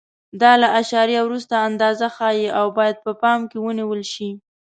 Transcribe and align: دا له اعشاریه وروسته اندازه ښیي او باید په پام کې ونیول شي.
دا 0.41 0.51
له 0.61 0.67
اعشاریه 0.77 1.21
وروسته 1.23 1.53
اندازه 1.67 2.07
ښیي 2.15 2.47
او 2.59 2.67
باید 2.77 2.97
په 3.05 3.11
پام 3.21 3.39
کې 3.49 3.57
ونیول 3.65 4.01
شي. 4.13 4.29